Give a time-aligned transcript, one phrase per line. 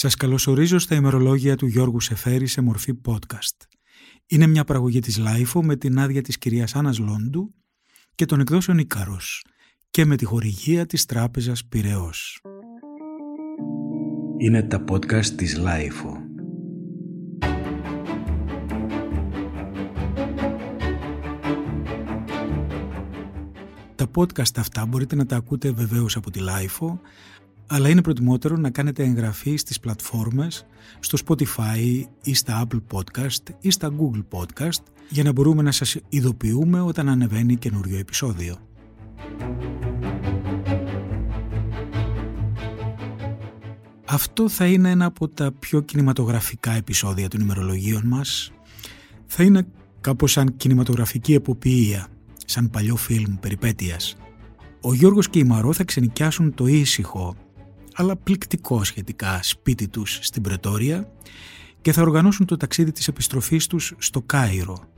[0.00, 3.66] Σας καλωσορίζω στα ημερολόγια του Γιώργου Σεφέρη σε μορφή podcast.
[4.26, 7.54] Είναι μια παραγωγή της LiFO με την άδεια της κυρίας Άννας Λόντου
[8.14, 9.44] και των εκδόσεων Ίκαρος
[9.90, 12.40] και με τη χορηγία της τράπεζας Πυραιός.
[14.36, 16.16] Είναι τα podcast της LiFO.
[23.94, 27.00] Τα podcast αυτά μπορείτε να τα ακούτε βεβαίως από τη LiFO,
[27.70, 30.66] αλλά είναι προτιμότερο να κάνετε εγγραφή στις πλατφόρμες,
[30.98, 35.96] στο Spotify ή στα Apple Podcast ή στα Google Podcast για να μπορούμε να σας
[36.08, 38.56] ειδοποιούμε όταν ανεβαίνει καινούριο επεισόδιο.
[44.04, 48.52] Αυτό θα είναι ένα από τα πιο κινηματογραφικά επεισόδια των ημερολογίων μας.
[49.26, 49.66] Θα είναι
[50.00, 52.06] κάπως σαν κινηματογραφική εποπία,
[52.44, 54.16] σαν παλιό φιλμ περιπέτειας.
[54.80, 57.36] Ο Γιώργος και η Μαρό θα ξενικιάσουν το ήσυχο
[58.00, 61.12] αλλά πληκτικό σχετικά σπίτι τους στην Πρετόρια
[61.80, 64.88] και θα οργανώσουν το ταξίδι της επιστροφής τους στο Κάιρο.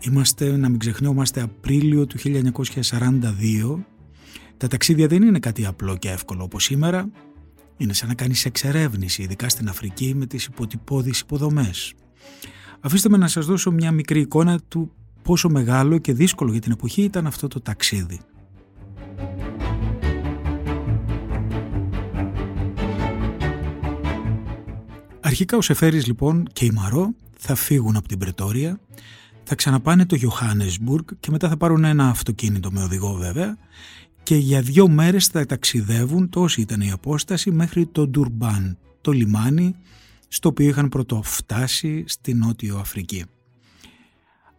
[0.00, 3.84] Είμαστε, να μην ξεχνιόμαστε, Απρίλιο του 1942.
[4.56, 7.10] Τα ταξίδια δεν είναι κάτι απλό και εύκολο όπως σήμερα.
[7.76, 11.94] Είναι σαν να κάνεις εξερεύνηση, ειδικά στην Αφρική, με τις υποτυπώδεις υποδομές.
[12.80, 14.92] Αφήστε με να σας δώσω μια μικρή εικόνα του
[15.22, 18.20] πόσο μεγάλο και δύσκολο για την εποχή ήταν αυτό το ταξίδι.
[25.20, 28.80] Αρχικά ο Σεφέρης λοιπόν και η Μαρό θα φύγουν από την Πρετόρια,
[29.44, 33.58] θα ξαναπάνε το Johannesburg και μετά θα πάρουν ένα αυτοκίνητο με οδηγό βέβαια
[34.22, 39.74] και για δύο μέρες θα ταξιδεύουν τόση ήταν η απόσταση μέχρι το Ντουρμπάν, το λιμάνι
[40.28, 43.24] στο οποίο είχαν πρωτοφτάσει στη Νότιο Αφρική.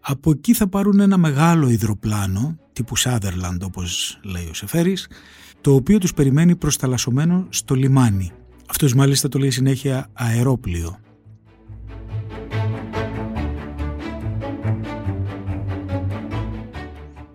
[0.05, 5.07] Από εκεί θα πάρουν ένα μεγάλο υδροπλάνο, τύπου Sutherland όπως λέει ο Σεφέρης,
[5.61, 8.31] το οποίο τους περιμένει προσταλασσομένο στο λιμάνι.
[8.69, 10.99] Αυτός μάλιστα το λέει συνέχεια αερόπλιο.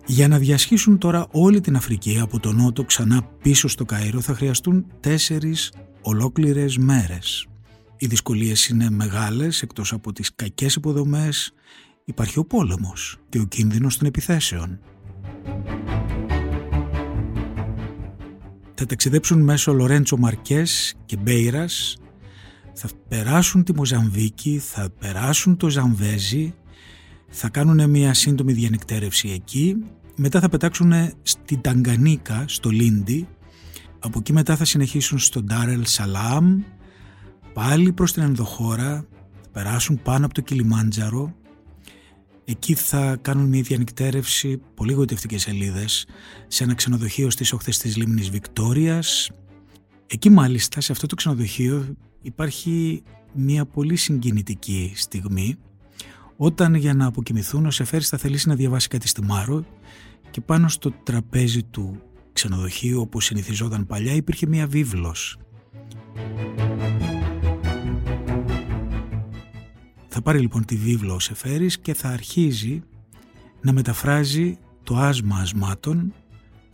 [0.05, 4.35] Για να διασχίσουν τώρα όλη την Αφρική από τον Νότο ξανά πίσω στο Καΐρο θα
[4.35, 5.71] χρειαστούν τέσσερις
[6.01, 7.47] ολόκληρες μέρες.
[7.97, 11.53] Οι δυσκολίες είναι μεγάλες εκτός από τις κακές υποδομές,
[12.09, 14.79] υπάρχει ο πόλεμος και ο κίνδυνος των επιθέσεων.
[18.73, 21.97] Θα ταξιδέψουν μέσω Λορέντσο Μαρκές και Μπέιρας,
[22.73, 26.53] θα περάσουν τη Μοζαμβίκη, θα περάσουν το Ζαμβέζι,
[27.27, 29.75] θα κάνουν μια σύντομη διανυκτέρευση εκεί,
[30.15, 33.27] μετά θα πετάξουν στην Ταγκανίκα, στο Λίντι,
[33.99, 36.61] από εκεί μετά θα συνεχίσουν στο Ντάρελ Σαλάμ,
[37.53, 39.05] πάλι προς την ενδοχώρα,
[39.41, 41.33] θα περάσουν πάνω από το Κιλιμάντζαρο,
[42.49, 46.05] Εκεί θα κάνουν μια διανυκτέρευση, πολύ γοητευτικές σελίδες
[46.47, 49.31] σε ένα ξενοδοχείο στις όχθες της λίμνης Βικτόριας.
[50.07, 55.55] Εκεί μάλιστα, σε αυτό το ξενοδοχείο, υπάρχει μια πολύ συγκινητική στιγμή
[56.37, 59.65] όταν για να αποκοιμηθούν ο Σεφέρης θα θελήσει να διαβάσει κάτι στη Μάρο
[60.31, 62.01] και πάνω στο τραπέζι του
[62.33, 65.37] ξενοδοχείου όπως συνηθιζόταν παλιά υπήρχε μια βίβλος
[70.19, 72.81] Θα πάρει λοιπόν τη βίβλο ο Σεφέρης και θα αρχίζει
[73.61, 76.13] να μεταφράζει το άσμα ασμάτων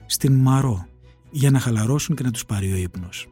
[0.06, 0.88] στην Μαρό
[1.32, 3.28] για να χαλαρώσουν και να τους πάρει ο ύπνος.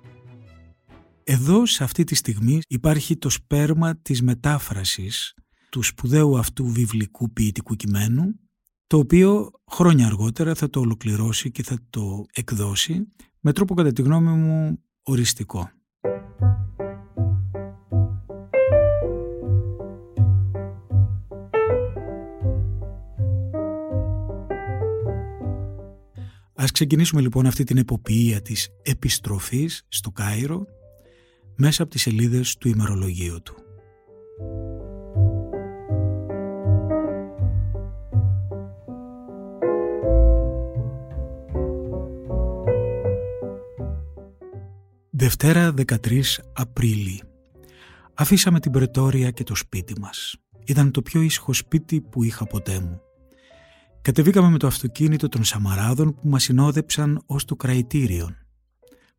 [1.23, 5.33] Εδώ σε αυτή τη στιγμή υπάρχει το σπέρμα της μετάφρασης
[5.69, 8.39] του σπουδαίου αυτού βιβλικού ποιητικού κειμένου
[8.87, 13.07] το οποίο χρόνια αργότερα θα το ολοκληρώσει και θα το εκδώσει
[13.39, 15.69] με τρόπο κατά τη γνώμη μου οριστικό.
[26.63, 30.65] Ας ξεκινήσουμε λοιπόν αυτή την εποπτεία της επιστροφής στο Κάιρο
[31.55, 33.55] μέσα από τις σελίδες του ημερολογίου του.
[45.09, 46.21] Δευτέρα 13
[46.53, 47.21] Απρίλη.
[48.13, 50.35] Αφήσαμε την Πρετόρια και το σπίτι μας.
[50.65, 53.01] Ήταν το πιο ήσυχο σπίτι που είχα ποτέ μου.
[54.03, 58.29] Κατεβήκαμε με το αυτοκίνητο των Σαμαράδων που μας συνόδεψαν ως το κραητήριο.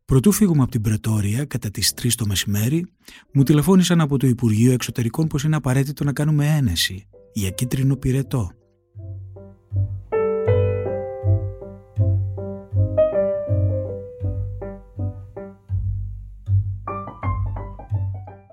[0.05, 2.85] Προτού φύγουμε από την Πρετόρια κατά τις 3 το μεσημέρι,
[3.33, 8.51] μου τηλεφώνησαν από το Υπουργείο Εξωτερικών πως είναι απαραίτητο να κάνουμε ένεση για κίτρινο πυρετό.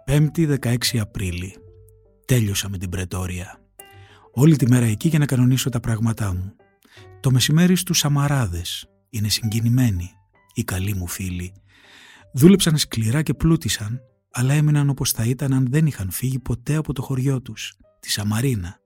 [0.05, 1.56] Πέμπτη 16 Απρίλη.
[2.25, 3.62] Τέλειωσα με την Πρετόρια
[4.34, 6.56] όλη τη μέρα εκεί για να κανονίσω τα πράγματά μου.
[7.20, 8.87] Το μεσημέρι στους Σαμαράδες.
[9.11, 10.11] Είναι συγκινημένοι,
[10.55, 11.52] οι καλοί μου φίλοι.
[12.34, 14.00] Δούλεψαν σκληρά και πλούτησαν,
[14.32, 18.11] αλλά έμειναν όπως θα ήταν αν δεν είχαν φύγει ποτέ από το χωριό τους, τη
[18.11, 18.81] Σαμαρίνα.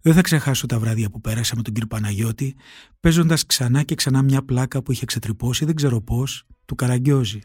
[0.00, 2.56] Δεν θα ξεχάσω τα βράδια που πέρασα με τον κύριο Παναγιώτη,
[3.00, 7.40] παίζοντας ξανά και ξανά μια πλάκα που είχε ξετρυπώσει δεν ξέρω πώς, του Καραγκιόζη.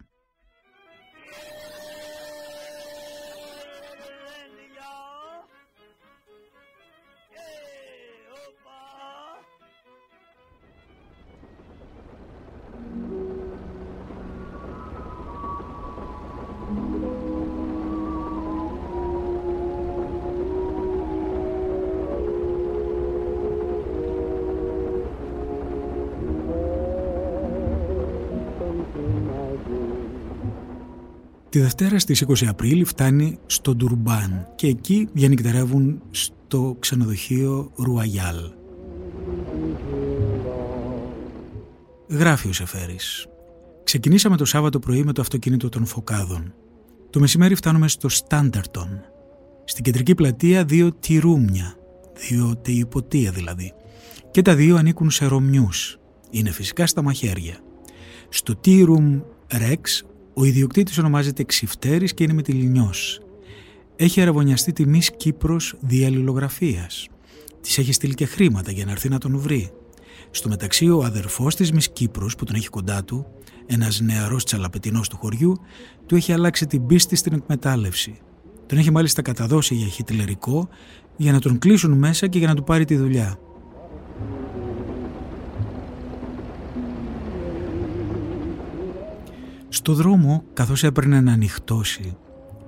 [31.53, 38.37] Τη Δευτέρα στις 20 Απρίλη φτάνει στο Ντουρμπάν και εκεί γενικτερεύουν στο ξενοδοχείο Ρουαγιάλ.
[42.09, 43.27] Γράφει ο Σεφέρης.
[43.83, 46.53] Ξεκινήσαμε το Σάββατο πρωί με το αυτοκίνητο των Φωκάδων.
[47.09, 49.01] Το μεσημέρι φτάνουμε στο Στάντερτον.
[49.63, 51.75] Στην κεντρική πλατεία δύο τυρούμια,
[52.29, 53.73] δύο τεϊποτία δηλαδή.
[54.31, 55.99] Και τα δύο ανήκουν σε Ρωμιούς.
[56.29, 57.57] Είναι φυσικά στα μαχαίρια.
[58.29, 59.21] Στο Τύρουμ
[59.51, 60.03] Ρεξ
[60.33, 63.21] ο ιδιοκτήτης ονομάζεται Ξυφτέρης και είναι μετυλινιός.
[63.95, 67.07] Έχει αραβωνιαστεί τη Μης Κύπρος διαλληλογραφίας.
[67.61, 69.71] Της έχει στείλει και χρήματα για να έρθει να τον βρει.
[70.31, 73.25] Στο μεταξύ ο αδερφός της Μης Κύπρος που τον έχει κοντά του,
[73.65, 75.55] ένας νεαρός τσαλαπετινός του χωριού,
[76.05, 78.19] του έχει αλλάξει την πίστη στην εκμετάλλευση.
[78.65, 80.69] Τον έχει μάλιστα καταδώσει για χιτλερικό
[81.17, 83.39] για να τον κλείσουν μέσα και για να του πάρει τη δουλειά.
[89.75, 92.17] Στο δρόμο, καθώς έπαιρνε να ανοιχτώσει,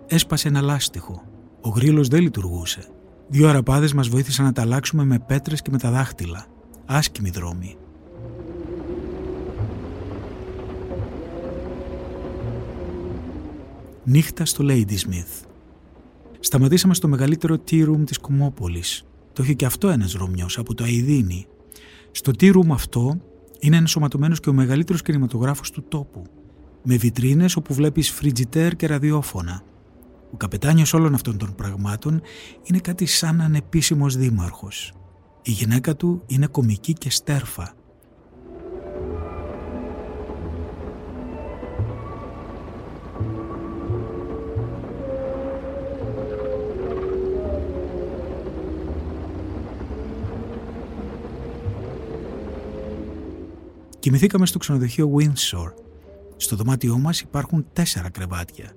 [0.08, 1.24] έσπασε ένα λάστιχο.
[1.62, 2.88] Ο γρίλος δεν λειτουργούσε.
[3.28, 6.46] Δύο αραπάδες μας βοήθησαν να τα αλλάξουμε με πέτρες και με τα δάχτυλα.
[6.86, 7.78] Άσκημη δρόμη.
[14.04, 15.46] Νύχτα στο Ladysmith.
[16.40, 19.06] Σταματήσαμε στο μεγαλύτερο tea room της Κομόπολης.
[19.34, 21.48] Το είχε και αυτό ένας Ρωμιός από το Αιδίνη.
[22.12, 23.18] Στο tea room αυτό
[23.60, 26.24] είναι ενσωματωμένος και ο μεγαλύτερος κινηματογράφος του τόπου
[26.86, 29.62] με βιτρίνες όπου βλέπεις φριτζιτέρ και ραδιόφωνα.
[30.32, 32.22] Ο καπετάνιος όλων αυτών των πραγμάτων
[32.64, 34.94] είναι κάτι σαν ανεπίσημος δήμαρχος.
[35.42, 37.74] Η γυναίκα του είναι κομική και στέρφα.
[54.00, 55.86] Κοιμηθήκαμε στο ξενοδοχείο Windsor
[56.38, 58.72] στο δωμάτιό μας υπάρχουν τέσσερα κρεβάτια.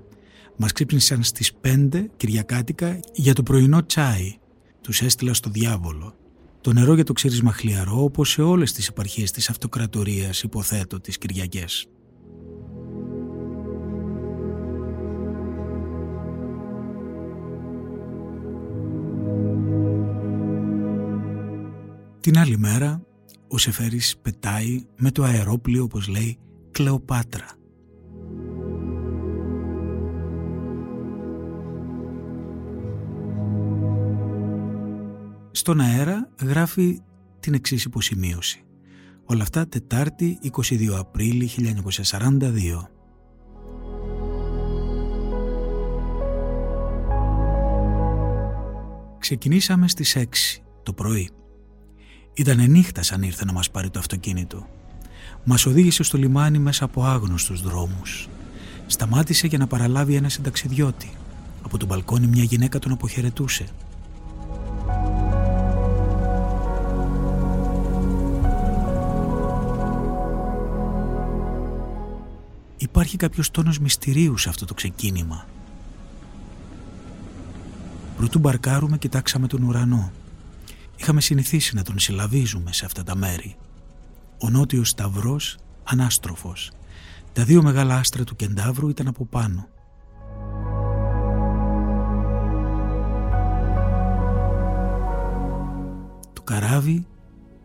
[0.57, 4.37] Μας ξύπνησαν στις πέντε Κυριακάτικα για το πρωινό τσάι.
[4.81, 6.15] Τους έστειλα στο διάβολο.
[6.61, 11.19] Το νερό για το ξύρισμα χλιαρό όπως σε όλες τις επαρχίες της αυτοκρατορίας υποθέτω τις
[11.19, 11.89] Κυριακές.
[22.21, 23.03] Την άλλη μέρα
[23.49, 26.39] ο Σεφέρης πετάει με το αερόπλιο όπως λέει
[26.79, 27.47] Κλεοπάτρα.
[35.51, 37.01] Στον αέρα γράφει
[37.41, 38.65] την εξής υποσημείωση.
[39.25, 42.89] Όλα αυτά Τετάρτη 22 Απρίλη 1942.
[49.19, 50.25] Ξεκινήσαμε στις 6
[50.83, 51.31] το πρωί.
[52.35, 54.78] Ήτανε νύχτα σαν ήρθε να μας πάρει το αυτοκίνητο.
[55.51, 58.29] Μας οδήγησε στο λιμάνι μέσα από άγνωστους δρόμους.
[58.87, 61.11] Σταμάτησε για να παραλάβει ένα συνταξιδιώτη.
[61.63, 63.69] Από τον μπαλκόνι μια γυναίκα τον αποχαιρετούσε.
[72.77, 75.47] Υπάρχει κάποιος τόνος μυστηρίου σε αυτό το ξεκίνημα.
[78.17, 80.13] Προτού μπαρκάρουμε κοιτάξαμε τον ουρανό.
[80.97, 83.57] Είχαμε συνηθίσει να τον συλλαβίζουμε σε αυτά τα μέρη
[84.41, 86.71] ο νότιος σταυρός ανάστροφος.
[87.33, 89.69] Τα δύο μεγάλα άστρα του κεντάβρου ήταν από πάνω.
[96.33, 97.07] Το καράβι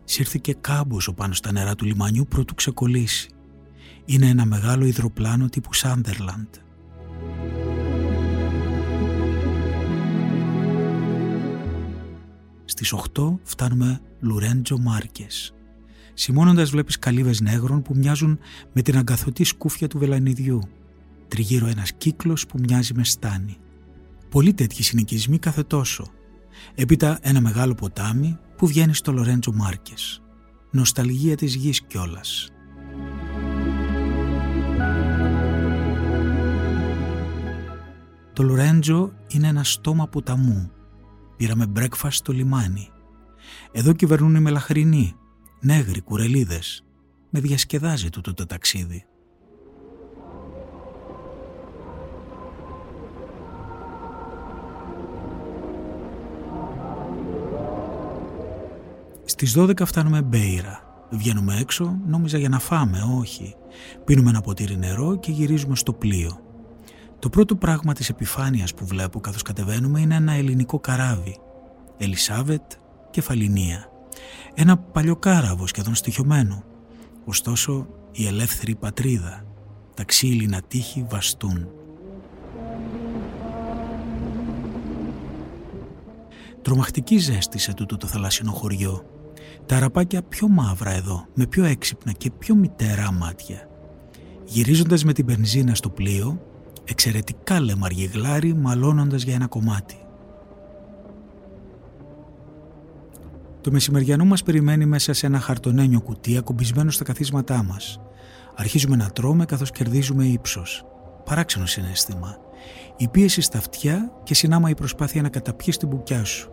[0.04, 3.28] σύρθηκε κάμποσο πάνω στα νερά του λιμανιού προτού ξεκολλήσει.
[4.04, 6.54] Είναι ένα μεγάλο υδροπλάνο τύπου Σάντερλαντ.
[12.64, 15.53] Στις 8 φτάνουμε Λουρέντζο Μάρκες.
[16.14, 18.38] Σημώνοντας βλέπεις καλύβες νέγρων που μοιάζουν
[18.72, 20.60] με την αγκαθωτή σκούφια του βελανιδιού.
[21.28, 23.56] Τριγύρω ένας κύκλος που μοιάζει με στάνη.
[24.30, 26.06] Πολλοί τέτοιοι συνοικισμοί κάθε τόσο.
[26.74, 30.22] Έπειτα ένα μεγάλο ποτάμι που βγαίνει στο Λορέντζο Μάρκες.
[30.70, 32.48] νοσταλγία της γης κιόλας.
[38.32, 40.70] Το Λορέντζο είναι ένα στόμα ποταμού.
[41.36, 42.88] Πήραμε breakfast στο λιμάνι.
[43.72, 45.14] Εδώ κυβερνούν οι μελαχρινοί,
[45.64, 46.84] νέγροι, κουρελίδες.
[47.30, 49.06] Με διασκεδάζει τούτο το ταξίδι.
[59.24, 61.06] Στις 12 φτάνουμε Μπέιρα.
[61.10, 63.54] Βγαίνουμε έξω, νόμιζα για να φάμε, όχι.
[64.04, 66.40] Πίνουμε ένα ποτήρι νερό και γυρίζουμε στο πλοίο.
[67.18, 71.38] Το πρώτο πράγμα της επιφάνειας που βλέπω καθώς κατεβαίνουμε είναι ένα ελληνικό καράβι.
[71.96, 72.62] Ελισάβετ
[73.10, 73.93] και Φαλινία.
[74.54, 76.64] Ένα παλιό κάραβο σχεδόν στοιχειωμένο.
[77.24, 79.44] Ωστόσο η ελεύθερη πατρίδα.
[79.94, 81.68] Τα ξύλινα τείχη βαστούν.
[86.62, 89.04] Τρομακτική ζέστη σε τούτο το θαλασσινό χωριό.
[89.66, 93.68] Τα αραπάκια πιο μαύρα εδώ, με πιο έξυπνα και πιο μητέρα μάτια.
[94.44, 96.40] Γυρίζοντας με την πενζίνα στο πλοίο,
[96.84, 100.03] εξαιρετικά λεμαργή γλάρι μαλώνοντας για ένα κομμάτι.
[103.64, 108.00] Το μεσημεριανό μας περιμένει μέσα σε ένα χαρτονένιο κουτί ακουμπισμένο στα καθίσματά μας.
[108.56, 110.84] Αρχίζουμε να τρώμε καθώς κερδίζουμε ύψος.
[111.24, 112.36] Παράξενο συνέστημα.
[112.96, 116.50] Η πίεση στα αυτιά και συνάμα η προσπάθεια να καταπιείς την μπουκιά σου.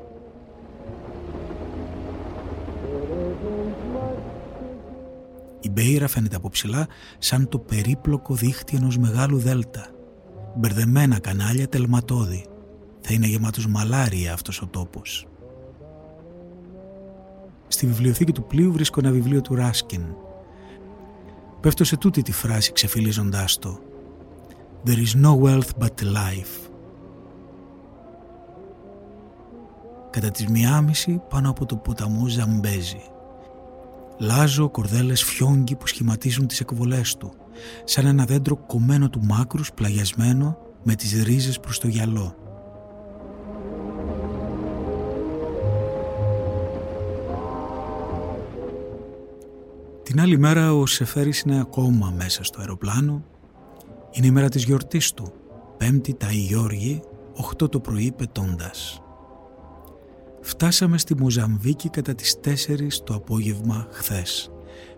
[5.59, 6.87] Η μπέιρα φαίνεται από ψηλά
[7.17, 9.89] σαν το περίπλοκο δίχτυ ενός μεγάλου δέλτα
[10.55, 12.45] μπερδεμένα κανάλια τελματώδη.
[13.01, 15.30] Θα είναι γεμάτος μαλάρια αυτός ο τόπος.
[17.71, 20.01] Στη βιβλιοθήκη του πλοίου βρίσκω ένα βιβλίο του Ράσκιν.
[21.59, 23.79] Πέφτω σε τούτη τη φράση ξεφυλίζοντάς το
[24.85, 26.69] «There is no wealth but life».
[30.09, 33.01] Κατά τις μιάμιση πάνω από το ποταμό Ζαμπέζι.
[34.17, 37.33] Λάζω κορδέλες φιόγγι που σχηματίζουν τις εκβολές του
[37.83, 42.35] σαν ένα δέντρο κομμένο του μάκρους πλαγιασμένο με τις ρίζες προς το γυαλό.
[50.11, 53.23] Την άλλη μέρα ο Σεφέρης είναι ακόμα μέσα στο αεροπλάνο.
[54.11, 55.33] Είναι η μέρα της γιορτής του,
[55.77, 57.01] πέμπτη τα Ιόργη,
[57.33, 59.01] 8 το πρωί πετώντας.
[60.41, 64.51] Φτάσαμε στη Μοζαμβίκη κατά τις 4 το απόγευμα χθες.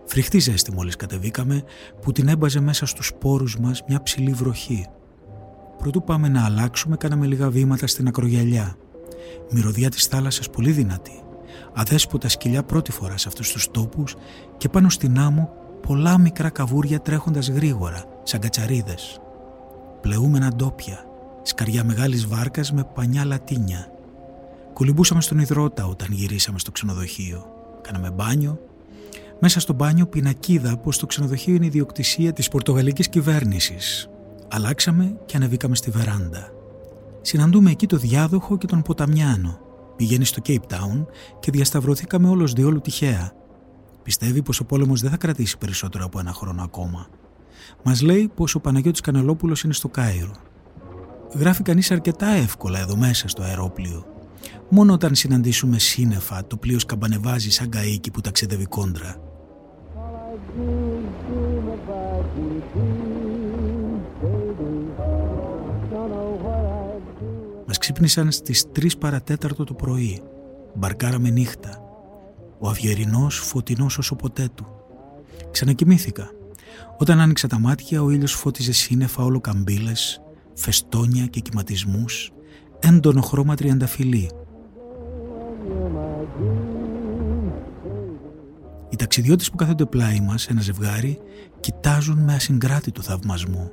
[0.04, 1.62] Φρικτή ζέστη μόλις κατεβήκαμε
[2.00, 4.86] που την έμπαζε μέσα στους πόρους μας μια ψηλή βροχή.
[5.78, 8.76] Πρωτού πάμε να αλλάξουμε κάναμε λίγα βήματα στην ακρογιαλιά.
[9.50, 11.23] Μυρωδιά της θάλασσας πολύ δυνατή.
[11.72, 14.16] Αδέσποτα σκυλιά πρώτη φορά σε αυτούς τους τόπους
[14.56, 15.52] και πάνω στην άμμο
[15.86, 19.20] πολλά μικρά καβούρια τρέχοντας γρήγορα, σαν κατσαρίδες.
[20.00, 21.04] Πλεούμενα ντόπια,
[21.42, 23.88] σκαριά μεγάλης βάρκας με πανιά λατίνια.
[24.72, 27.46] Κολυμπούσαμε στον υδρότα όταν γυρίσαμε στο ξενοδοχείο.
[27.80, 28.58] Κάναμε μπάνιο
[29.40, 34.08] μέσα στο μπάνιο πινακίδα πως το ξενοδοχείο είναι ιδιοκτησία της Πορτογαλικής κυβέρνησης.
[34.48, 36.48] Αλλάξαμε και ανεβήκαμε στη βεράντα.
[37.20, 39.58] Συναντούμε εκεί το διάδοχο και τον ποταμιάνο.
[39.96, 41.06] Πηγαίνει στο Cape Town
[41.40, 43.32] και διασταυρωθήκαμε όλος διόλου τυχαία.
[44.02, 47.06] Πιστεύει πως ο πόλεμος δεν θα κρατήσει περισσότερο από ένα χρόνο ακόμα.
[47.82, 50.34] Μας λέει πως ο Παναγιώτης Κανελόπουλος είναι στο Κάιρο.
[51.34, 54.06] Γράφει κανείς αρκετά εύκολα εδώ μέσα στο αερόπλιο.
[54.68, 59.33] Μόνο όταν συναντήσουμε σύννεφα το πλοίο σκαμπανεβάζει σαν καΐκι που ταξιδεύει κόντρα.
[67.84, 70.22] Ξύπνησαν στις 3 παρατέταρτο το πρωί.
[70.74, 71.80] Μπαρκάραμε νύχτα.
[72.58, 74.66] Ο αυγερινός φωτεινός όσο ποτέ του.
[75.50, 76.30] Ξανακοιμήθηκα.
[76.98, 80.20] Όταν άνοιξα τα μάτια ο ήλιος φώτιζε σύννεφα όλο καμπύλες,
[80.54, 82.32] φεστόνια και κυματισμούς,
[82.80, 84.30] έντονο χρώμα τριανταφυλλή.
[88.88, 91.18] Οι ταξιδιώτες που κάθονται πλάι μας, ένα ζευγάρι,
[91.60, 93.70] κοιτάζουν με ασυγκράτητο θαυμασμό.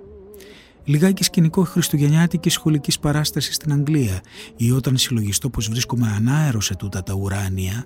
[0.83, 4.21] Λιγάκι σκηνικό χριστουγεννιάτικης σχολικής παράστασης στην Αγγλία
[4.55, 7.85] ή όταν συλλογιστώ πως βρίσκομαι ανάερος σε τούτα τα ουράνια,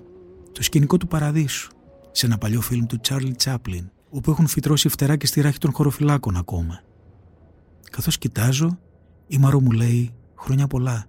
[0.52, 1.70] το σκηνικό του παραδείσου,
[2.10, 5.72] σε ένα παλιό φιλμ του Τσάρλι Τσάπλιν, όπου έχουν φυτρώσει φτερά και στη ράχη των
[5.72, 6.80] χωροφυλάκων ακόμα.
[7.90, 8.78] Καθώς κοιτάζω,
[9.26, 11.06] η Μαρό μου λέει «Χρόνια πολλά».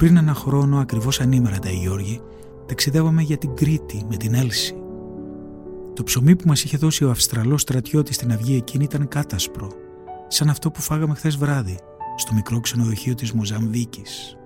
[0.00, 2.20] Πριν ένα χρόνο, ακριβώς ανήμερα τα Γιώργη,
[2.66, 4.74] ταξιδεύαμε για την Κρήτη με την Έλση.
[5.94, 9.70] Το ψωμί που μας είχε δώσει ο Αυστραλός στρατιώτης στην αυγή εκείνη ήταν κάτασπρο,
[10.28, 11.78] σαν αυτό που φάγαμε χθες βράδυ,
[12.16, 14.36] στο μικρό ξενοδοχείο της Μοζαμβίκης.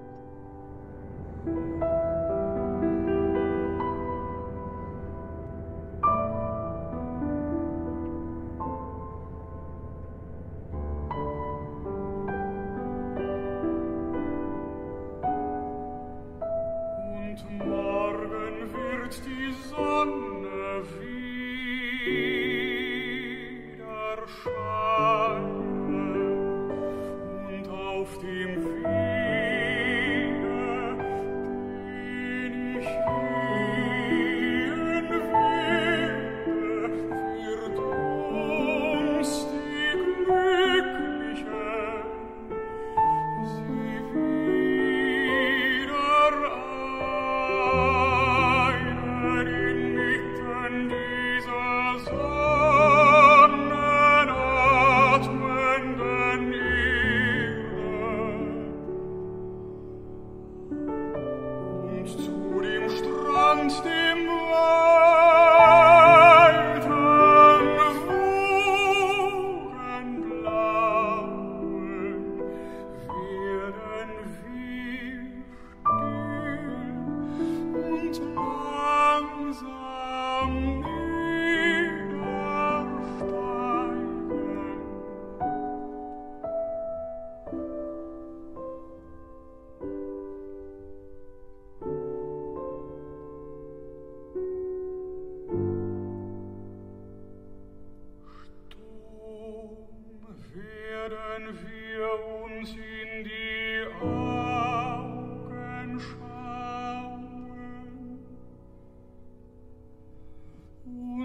[110.87, 111.24] Yeah.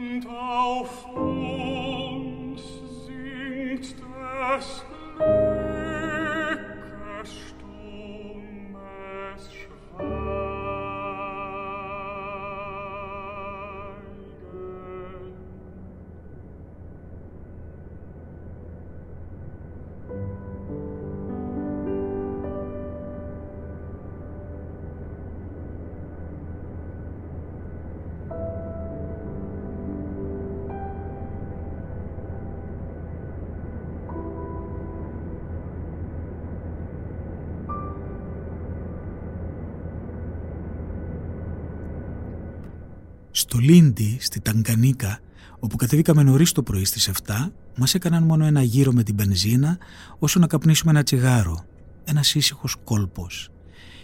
[43.69, 45.19] Λίντι, στη Ταγκανίκα,
[45.59, 49.77] όπου κατεβήκαμε νωρίς το πρωί στις 7, μας έκαναν μόνο ένα γύρο με την μπενζίνα,
[50.19, 51.65] όσο να καπνίσουμε ένα τσιγάρο.
[52.03, 53.49] Ένας ήσυχος κόλπος.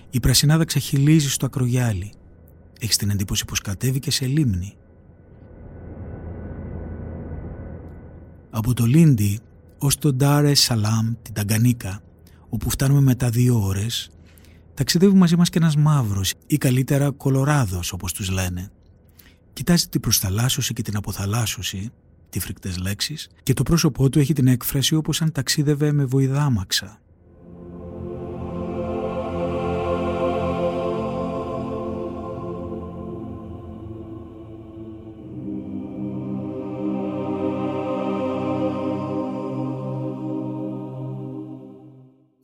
[0.09, 2.13] Η πρασινάδα ξεχυλίζει στο ακρογιάλι.
[2.79, 4.75] Έχεις την εντύπωση πως κατέβηκε σε λίμνη.
[8.49, 9.39] Από το Λίντι
[9.77, 11.99] ως το Ντάρε Σαλάμ, την Ταγκανίκα,
[12.49, 14.09] όπου φτάνουμε μετά δύο ώρες,
[14.73, 18.69] ταξιδεύει μαζί μας και ένας μαύρος ή καλύτερα κολοράδος όπως τους λένε.
[19.55, 21.91] Κοιτάζει την προσταλάσσωση και την αποθαλάσσωση,
[22.29, 27.01] τι φρικτές λέξεις, και το πρόσωπό του έχει την έκφραση όπως αν ταξίδευε με βοηδάμαξα.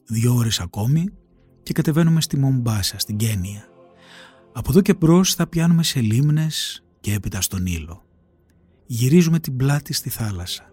[0.05, 1.13] Δύο ώρες ακόμη
[1.63, 3.65] και κατεβαίνουμε στη Μομπάσα, στην Κένια.
[4.53, 8.03] Από εδώ και μπρος θα πιάνουμε σε λίμνες, και έπειτα στον ήλο.
[8.85, 10.63] Γυρίζουμε την πλάτη στη θάλασσα.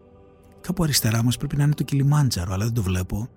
[0.61, 3.29] Κάπου αριστερά μας πρέπει να είναι το Κιλιμάντζαρο, αλλά δεν το βλέπω.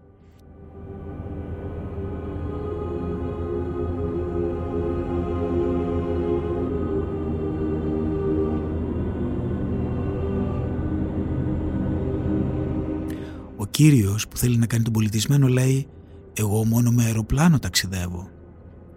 [13.58, 15.88] Ο κύριος που θέλει να κάνει τον πολιτισμένο λέει
[16.34, 18.30] «Εγώ μόνο με αεροπλάνο ταξιδεύω».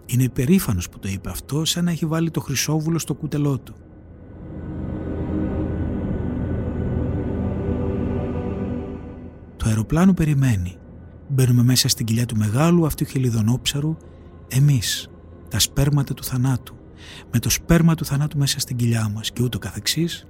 [0.05, 3.75] Είναι υπερήφανος που το είπε αυτό σαν να έχει βάλει το χρυσόβουλο στο κουτελό του.
[9.75, 10.77] Αεροπλάνο περιμένει.
[11.29, 13.97] Μπαίνουμε μέσα στην κοιλιά του μεγάλου αυτού χελιδονόψαρου
[14.47, 15.09] εμείς,
[15.49, 16.75] τα σπέρματα του θανάτου,
[17.31, 20.27] με το σπέρμα του θανάτου μέσα στην κοιλιά μας και ούτω καθεξής,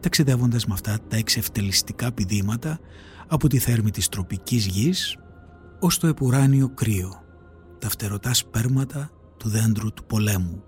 [0.00, 2.78] ταξιδεύοντας με αυτά τα εξευτελιστικά πηδήματα
[3.26, 5.16] από τη θέρμη της τροπικής γης
[5.80, 7.22] ως το επουράνιο κρύο,
[7.78, 10.62] τα φτερωτά σπέρματα του δέντρου του πολέμου.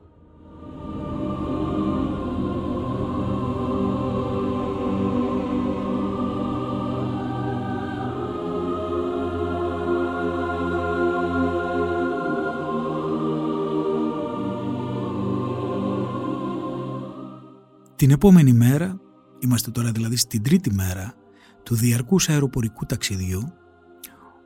[18.09, 19.01] Την επόμενη μέρα,
[19.38, 21.14] είμαστε τώρα δηλαδή στην τρίτη μέρα
[21.62, 23.53] του διαρκούς αεροπορικού ταξιδιού,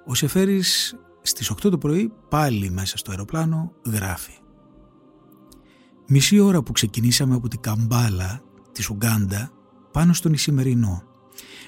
[0.07, 4.33] ο Σεφέρης στις 8 το πρωί πάλι μέσα στο αεροπλάνο γράφει.
[6.07, 9.51] Μισή ώρα που ξεκινήσαμε από την Καμπάλα της Ουγκάντα
[9.93, 11.03] πάνω στον Ισημερινό,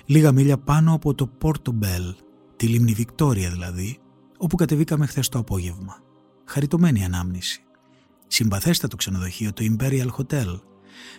[0.05, 2.15] λίγα μίλια πάνω από το Πόρτο Μπέλ,
[2.57, 3.99] τη λίμνη Βικτόρια δηλαδή,
[4.39, 6.03] όπου κατεβήκαμε χθες το απόγευμα.
[6.45, 7.65] Χαριτωμένη ανάμνηση.
[8.27, 10.61] Συμπαθέστατο ξενοδοχείο, το Imperial Hotel.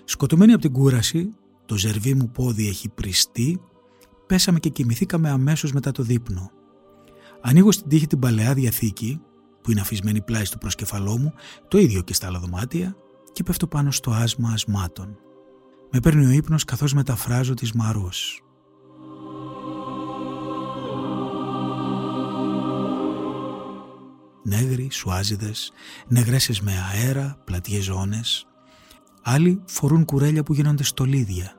[0.03, 1.29] Σκοτωμένοι από την κούραση,
[1.65, 3.61] το ζερβί μου πόδι έχει πριστεί,
[4.27, 6.51] πέσαμε και κοιμηθήκαμε αμέσως μετά το δείπνο.
[7.41, 9.21] Ανοίγω στην τύχη την παλαιά διαθήκη,
[9.61, 11.33] που είναι αφισμένη πλάι στο προσκεφαλό μου,
[11.67, 12.95] το ίδιο και στα άλλα δωμάτια,
[13.31, 15.17] και πέφτω πάνω στο άσμα ασμάτων.
[15.91, 18.39] Με παίρνει ο ύπνος καθώς μεταφράζω τις μαρούς.
[24.43, 25.71] Νέγροι, σουάζιδες,
[26.07, 28.47] νεγρέσες με αέρα, πλατιές ζώνες.
[29.27, 31.53] Άλλοι φορούν κουρέλια που γίνονται στολίδια.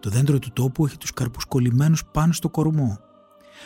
[0.00, 2.98] Το δέντρο του τόπου έχει τους καρπούς κολλημένους πάνω στο κορμό.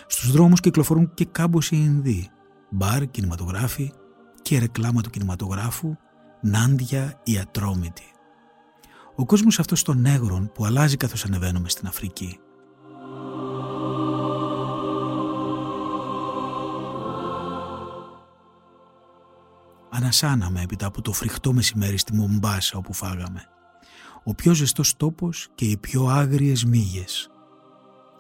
[0.07, 2.31] Στους δρόμους κυκλοφορούν και κάμποσοι Ινδοί.
[2.71, 3.93] Μπαρ, κινηματογράφοι
[4.43, 5.97] και ρεκλάμα του κινηματογράφου,
[6.41, 8.13] νάντια ή ατρόμητη.
[9.17, 12.39] Ο κόσμος αυτός των νέγρων που αλλάζει καθώς ανεβαίνουμε στην Αφρική.
[19.95, 23.45] Ανασάναμε έπειτα από το φρικτό μεσημέρι στη Μομπάσα όπου φάγαμε.
[24.25, 27.31] Ο πιο ζεστός τόπος και οι πιο άγριες μύγες.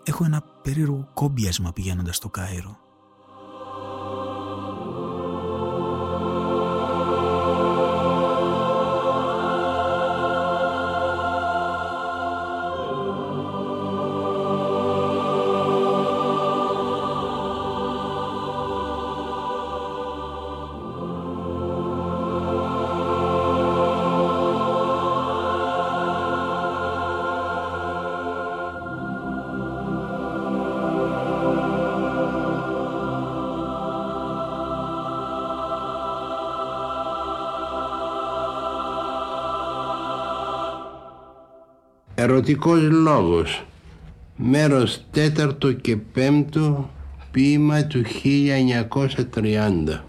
[0.05, 2.82] Έχω ένα περίεργο κόμπιασμα πηγαίνοντας στο Κάιρο.
[42.33, 43.65] Ερωτικός λόγος.
[44.37, 46.91] Μέρος τέταρτο και πέμπτο
[47.31, 50.01] Ποίημα του 1930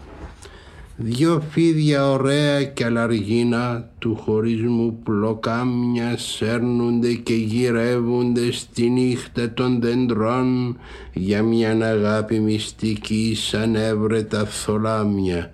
[0.96, 10.76] Δυο φίδια ωραία και αλαργίνα του χωρισμού πλοκάμια σέρνονται και γυρεύονται στη νύχτα των δεντρών
[11.12, 15.52] για μια αγάπη μυστική σαν έβρετα θολάμια.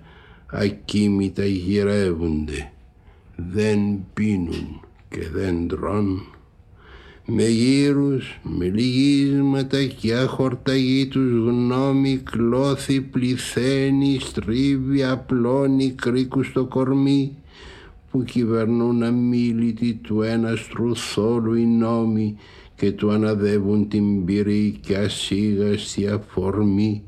[0.51, 2.71] Ακίμητα γυρεύονται.
[3.35, 3.79] Δεν
[4.13, 6.21] πίνουν και δεν τρώνε
[7.33, 17.35] με γύρους, με λυγίσματα και αχορταγή τους γνώμη κλώθη πληθαίνει, στρίβει, απλώνει κρίκους στο κορμί
[18.11, 22.37] που κυβερνούν αμήλυτοι του ένα στρουθόλου οι νόμοι
[22.75, 27.03] και του αναδεύουν την πυρή και ασίγαστη αφορμή.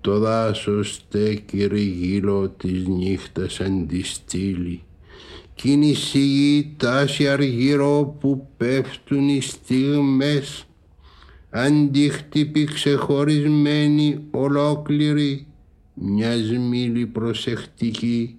[0.00, 4.82] Το δάσος στέκει ρηγύλο της νύχτας αντιστήλει
[5.58, 10.66] κι είναι η σιγή τάση αργυρό που πέφτουν οι στιγμές.
[11.50, 15.46] Αντίχτυποι ξεχωρισμένοι ολόκληροι
[15.94, 18.36] μιας μίλη προσεκτική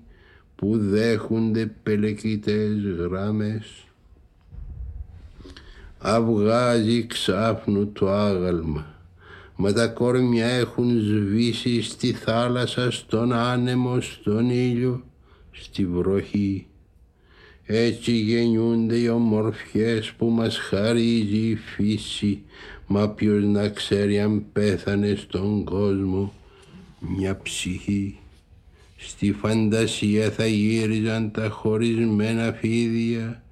[0.56, 3.88] που δέχονται πελεκητές γράμμες.
[5.98, 8.98] Αυγάζει ξάφνου το άγαλμα
[9.56, 15.04] μα τα κόρμια έχουν σβήσει στη θάλασσα, στον άνεμο, στον ήλιο,
[15.52, 16.69] στη βροχή
[17.72, 22.42] έτσι γεννιούνται οι ομορφιές που μας χαρίζει η φύση.
[22.88, 26.34] Μα ποιος να ξέρει αν πέθανε στον κόσμο
[27.00, 28.20] μια ψυχή.
[28.98, 33.44] Στη φαντασία θα γύριζαν τα χωρισμένα φίδια.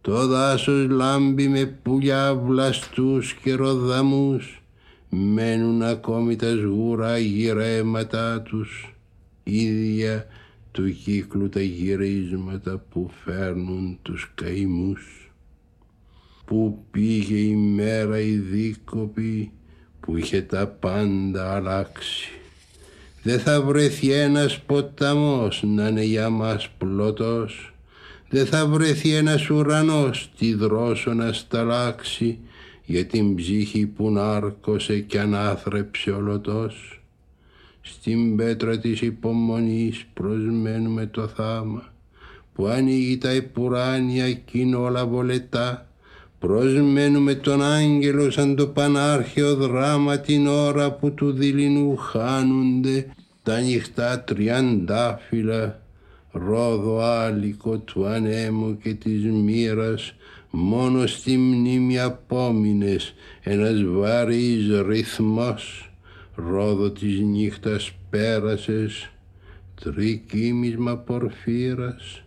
[0.00, 4.62] Το δάσος λάμπει με πουλιά βλαστούς και ροδαμούς.
[5.08, 8.94] Μένουν ακόμη τα σγουρά γυρέματά τους.
[9.42, 10.26] Ίδια
[10.70, 15.32] του κύκλου τα γυρίσματα που φέρνουν τους καημούς.
[16.44, 19.52] Πού πήγε η μέρα η δίκοπη
[20.00, 22.30] που είχε τα πάντα αλλάξει.
[23.22, 27.72] Δεν θα βρεθεί ένας ποταμός να είναι για μας πλωτός.
[28.28, 32.38] Δεν θα βρεθεί ένας ουρανός τη δρόσο να σταλάξει
[32.84, 36.97] για την ψύχη που νάρκωσε κι ανάθρεψε ολωτός.
[37.90, 41.92] Στην πέτρα της υπομονής προσμένουμε το θάμα
[42.54, 45.86] που ανοίγει τα επουράνια κοινόλα βολετά.
[46.38, 53.06] Προσμένουμε τον άγγελο σαν το πανάρχαιο δράμα την ώρα που του δειλινού χάνονται
[53.42, 55.80] τα ανοιχτά τριαντάφυλλα
[56.32, 60.14] ρόδο άλικο του ανέμου και της μοίρας.
[60.50, 65.87] Μόνο στη μνήμη απόμεινες ένας βαρύς ρυθμός
[66.46, 69.10] ρόδο της νύχτας πέρασες
[69.74, 72.22] τρικύμισμα πορφύρας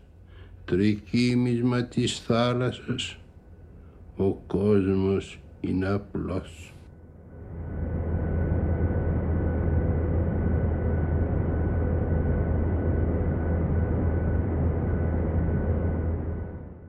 [0.65, 3.17] τρικύμισμα της θάλασσας
[4.15, 6.74] ο κόσμος είναι απλός.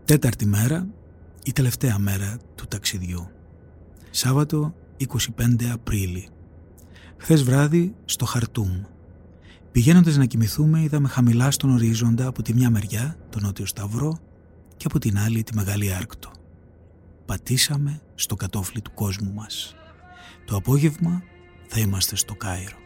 [0.04, 0.86] Τέταρτη μέρα,
[1.44, 3.28] η τελευταία μέρα του ταξιδιού.
[4.10, 6.28] Σάββατο 25 Απρίλη.
[7.22, 8.82] Χθες βράδυ στο Χαρτούμ.
[9.72, 14.18] Πηγαίνοντας να κοιμηθούμε είδαμε χαμηλά στον ορίζοντα από τη μια μεριά τον Νότιο Σταυρό
[14.76, 16.30] και από την άλλη τη Μεγάλη Άρκτο.
[17.26, 19.74] Πατήσαμε στο κατόφλι του κόσμου μας.
[20.46, 21.22] Το απόγευμα
[21.68, 22.81] θα είμαστε στο Κάιρο.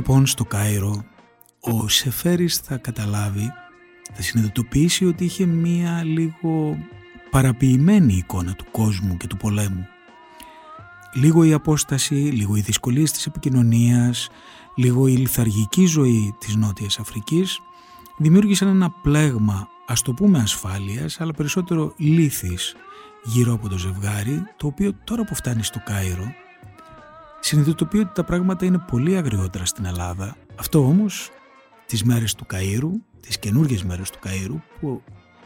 [0.00, 1.04] Λοιπόν στο Κάιρο
[1.60, 3.52] ο Σεφέρης θα καταλάβει,
[4.12, 6.78] θα συνειδητοποιήσει ότι είχε μία λίγο
[7.30, 9.86] παραποιημένη εικόνα του κόσμου και του πολέμου.
[11.14, 14.28] Λίγο η απόσταση, λίγο οι δυσκολίες της επικοινωνίας,
[14.76, 17.60] λίγο η λιθαργική ζωή της Νότιας Αφρικής
[18.18, 22.74] δημιούργησαν ένα πλέγμα, ας το πούμε ασφάλειας, αλλά περισσότερο λύθης
[23.24, 26.34] γύρω από το ζευγάρι, το οποίο τώρα που φτάνει στο Κάιρο
[27.40, 30.36] συνειδητοποιεί ότι τα πράγματα είναι πολύ αγριότερα στην Ελλάδα.
[30.56, 31.30] Αυτό όμως
[31.86, 35.02] τις μέρες του Καΐρου, τις καινούργιες μέρες του Καΐρου που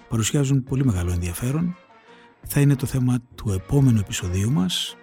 [0.08, 1.76] παρουσιάζουν πολύ μεγάλο ενδιαφέρον
[2.46, 4.96] θα είναι το θέμα του επόμενου επεισοδίου μας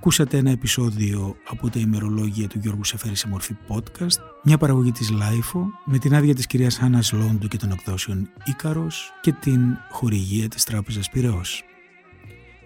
[0.00, 5.10] Ακούσατε ένα επεισόδιο από τα ημερολόγια του Γιώργου Σεφέρη σε μορφή podcast, μια παραγωγή της
[5.12, 10.48] LIFO με την άδεια της κυρίας Χάνας Λόντου και των εκδόσεων Ίκαρος και την χορηγία
[10.48, 11.62] της Τράπεζας Πυραιός.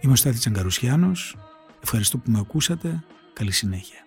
[0.00, 1.36] Είμαι ο Στάθης Αγκαρουσιάνος,
[1.82, 4.06] ευχαριστώ που με ακούσατε, καλή συνέχεια.